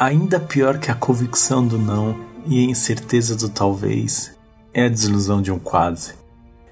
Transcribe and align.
Ainda 0.00 0.40
pior 0.40 0.78
que 0.78 0.90
a 0.90 0.94
convicção 0.94 1.66
do 1.66 1.76
não 1.76 2.16
e 2.46 2.58
a 2.58 2.70
incerteza 2.70 3.36
do 3.36 3.50
talvez 3.50 4.34
é 4.72 4.86
a 4.86 4.88
desilusão 4.88 5.42
de 5.42 5.52
um 5.52 5.58
quase. 5.58 6.14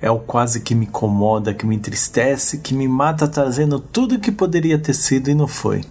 É 0.01 0.11
o 0.11 0.19
quase 0.19 0.63
que 0.63 0.75
me 0.75 0.87
incomoda, 0.87 1.53
que 1.53 1.67
me 1.67 1.77
entristece, 1.77 2.57
que 2.57 2.73
me 2.73 2.89
mata 2.89 3.29
trazendo 3.29 3.79
tudo 3.79 4.19
que 4.19 4.33
poderia 4.33 4.79
ter 4.79 4.95
sido 4.95 5.29
e 5.29 5.35
não 5.35 5.47
foi. 5.47 5.85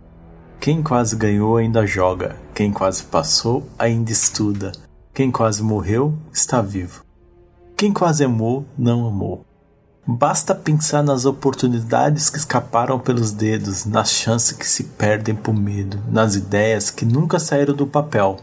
Quem 0.60 0.82
quase 0.82 1.16
ganhou 1.16 1.58
ainda 1.58 1.86
joga, 1.86 2.36
quem 2.56 2.72
quase 2.72 3.04
passou 3.04 3.70
ainda 3.78 4.12
estuda, 4.12 4.72
quem 5.14 5.30
quase 5.30 5.62
morreu 5.62 6.18
está 6.34 6.60
vivo. 6.60 7.06
Quem 7.78 7.94
quase 7.94 8.24
amou 8.24 8.66
não 8.76 9.06
amou. 9.06 9.46
Basta 10.10 10.56
pensar 10.56 11.04
nas 11.04 11.26
oportunidades 11.26 12.30
que 12.30 12.38
escaparam 12.38 12.98
pelos 12.98 13.34
dedos, 13.34 13.86
nas 13.86 14.10
chances 14.10 14.54
que 14.54 14.66
se 14.66 14.86
perdem 14.86 15.36
por 15.36 15.54
medo, 15.54 16.02
nas 16.10 16.34
ideias 16.34 16.90
que 16.90 17.04
nunca 17.04 17.38
saíram 17.40 17.76
do 17.76 17.86
papel, 17.86 18.38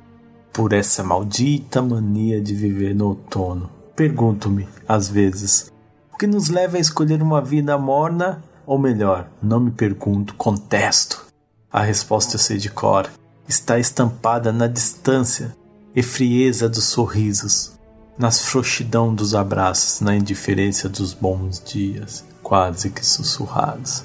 por 0.52 0.74
essa 0.74 1.02
maldita 1.02 1.80
mania 1.80 2.38
de 2.38 2.55
viver 2.55 2.95
no 2.95 3.06
outono. 3.06 3.70
Pergunto-me, 3.96 4.69
às 4.86 5.08
vezes, 5.08 5.72
o 6.12 6.19
que 6.19 6.27
nos 6.27 6.50
leva 6.50 6.77
a 6.77 6.80
escolher 6.80 7.22
uma 7.22 7.41
vida 7.41 7.78
morna, 7.78 8.44
ou 8.66 8.78
melhor, 8.78 9.30
não 9.42 9.58
me 9.58 9.70
pergunto, 9.70 10.34
contesto. 10.34 11.24
A 11.72 11.80
resposta 11.80 12.34
eu 12.34 12.41
sei 12.41 12.58
de 12.58 12.69
cor, 12.69 13.08
está 13.48 13.78
estampada 13.78 14.52
na 14.52 14.67
distância 14.67 15.56
e 15.96 16.02
frieza 16.02 16.69
dos 16.69 16.84
sorrisos, 16.84 17.72
nas 18.19 18.41
frouxidão 18.41 19.15
dos 19.15 19.34
abraços, 19.34 20.01
na 20.01 20.15
indiferença 20.15 20.89
dos 20.89 21.12
bons 21.12 21.62
dias, 21.62 22.25
quase 22.43 22.91
que 22.91 23.05
sussurrados. 23.05 24.05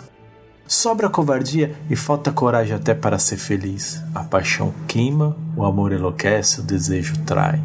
Sobra 0.68 1.10
covardia 1.10 1.76
e 1.90 1.96
falta 1.96 2.32
coragem 2.32 2.76
até 2.76 2.94
para 2.94 3.18
ser 3.18 3.38
feliz. 3.38 4.02
A 4.14 4.24
paixão 4.24 4.74
queima, 4.88 5.36
o 5.56 5.66
amor 5.66 5.92
enlouquece, 5.92 6.60
o 6.60 6.64
desejo 6.64 7.18
trai. 7.26 7.62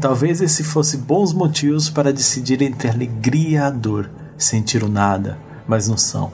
Talvez 0.00 0.40
esse 0.40 0.64
fosse 0.64 0.96
bons 0.96 1.32
motivos 1.32 1.90
para 1.90 2.12
decidir 2.12 2.62
entre 2.62 2.88
alegria 2.88 3.50
e 3.50 3.56
a 3.56 3.70
dor, 3.70 4.10
sentir 4.36 4.82
o 4.82 4.88
nada, 4.88 5.38
mas 5.66 5.88
não 5.88 5.96
são. 5.96 6.32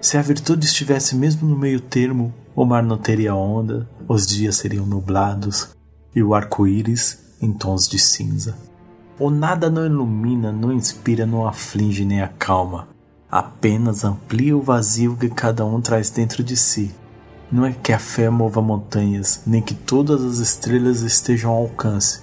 Se 0.00 0.16
a 0.16 0.22
virtude 0.22 0.66
estivesse 0.66 1.14
mesmo 1.14 1.48
no 1.48 1.56
meio 1.56 1.80
termo, 1.80 2.32
o 2.54 2.64
mar 2.64 2.82
não 2.82 2.96
teria 2.96 3.34
onda, 3.34 3.88
os 4.08 4.26
dias 4.26 4.56
seriam 4.56 4.86
nublados 4.86 5.70
e 6.14 6.22
o 6.22 6.34
arco-íris 6.34 7.29
em 7.40 7.52
tons 7.52 7.88
de 7.88 7.98
cinza. 7.98 8.56
O 9.18 9.30
nada 9.30 9.68
não 9.68 9.84
ilumina, 9.84 10.50
não 10.50 10.72
inspira, 10.72 11.26
não 11.26 11.46
aflige 11.46 12.04
nem 12.04 12.22
acalma. 12.22 12.88
Apenas 13.30 14.04
amplia 14.04 14.56
o 14.56 14.62
vazio 14.62 15.16
que 15.16 15.28
cada 15.28 15.64
um 15.64 15.80
traz 15.80 16.10
dentro 16.10 16.42
de 16.42 16.56
si. 16.56 16.90
Não 17.52 17.66
é 17.66 17.72
que 17.72 17.92
a 17.92 17.98
fé 17.98 18.30
mova 18.30 18.62
montanhas, 18.62 19.42
nem 19.46 19.60
que 19.60 19.74
todas 19.74 20.24
as 20.24 20.38
estrelas 20.38 21.02
estejam 21.02 21.50
ao 21.50 21.58
alcance. 21.58 22.22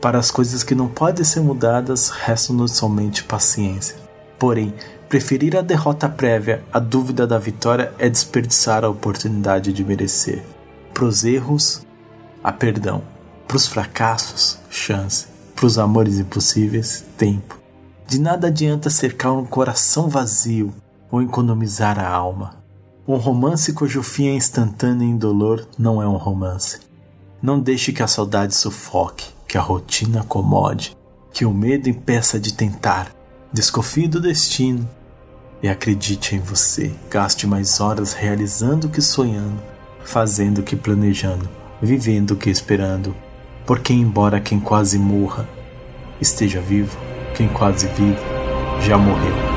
Para 0.00 0.18
as 0.18 0.30
coisas 0.30 0.62
que 0.62 0.74
não 0.74 0.86
podem 0.86 1.24
ser 1.24 1.40
mudadas, 1.40 2.10
resta-nos 2.10 2.72
somente 2.72 3.24
paciência. 3.24 3.96
Porém, 4.38 4.74
preferir 5.08 5.56
a 5.56 5.62
derrota 5.62 6.08
prévia 6.08 6.62
à 6.72 6.78
dúvida 6.78 7.26
da 7.26 7.38
vitória 7.38 7.92
é 7.98 8.08
desperdiçar 8.08 8.84
a 8.84 8.88
oportunidade 8.90 9.72
de 9.72 9.84
merecer. 9.84 10.44
Pros 10.92 11.24
erros, 11.24 11.86
a 12.42 12.52
perdão 12.52 13.13
para 13.46 13.56
os 13.56 13.66
fracassos, 13.66 14.58
chance. 14.70 15.26
Para 15.54 15.66
os 15.66 15.78
amores 15.78 16.18
impossíveis, 16.18 17.04
tempo. 17.16 17.58
De 18.06 18.18
nada 18.18 18.48
adianta 18.48 18.90
cercar 18.90 19.32
um 19.32 19.44
coração 19.44 20.08
vazio 20.08 20.74
ou 21.10 21.22
economizar 21.22 21.98
a 21.98 22.08
alma. 22.08 22.56
Um 23.06 23.16
romance 23.16 23.72
cujo 23.72 24.02
fim 24.02 24.28
é 24.28 24.34
instantâneo 24.34 25.06
e 25.06 25.10
indolor 25.10 25.66
não 25.78 26.02
é 26.02 26.08
um 26.08 26.16
romance. 26.16 26.80
Não 27.40 27.60
deixe 27.60 27.92
que 27.92 28.02
a 28.02 28.06
saudade 28.06 28.54
sufoque, 28.54 29.26
que 29.46 29.56
a 29.56 29.60
rotina 29.60 30.22
acomode, 30.22 30.96
que 31.32 31.44
o 31.44 31.52
medo 31.52 31.88
impeça 31.88 32.40
de 32.40 32.52
tentar. 32.54 33.14
Desconfie 33.52 34.08
do 34.08 34.20
destino 34.20 34.88
e 35.62 35.68
acredite 35.68 36.34
em 36.34 36.40
você. 36.40 36.94
Gaste 37.10 37.46
mais 37.46 37.80
horas 37.80 38.12
realizando 38.12 38.88
que 38.88 39.00
sonhando, 39.00 39.62
fazendo 40.04 40.62
que 40.62 40.74
planejando, 40.74 41.48
vivendo 41.80 42.36
que 42.36 42.50
esperando. 42.50 43.14
Porque, 43.66 43.92
embora 43.92 44.40
quem 44.40 44.60
quase 44.60 44.98
morra 44.98 45.48
esteja 46.20 46.60
vivo, 46.60 46.98
quem 47.34 47.48
quase 47.48 47.86
vive 47.88 48.18
já 48.82 48.98
morreu. 48.98 49.53